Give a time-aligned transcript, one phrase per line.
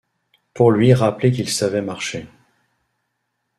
[0.55, 2.25] pour lui rappeler qu'il savait marcher.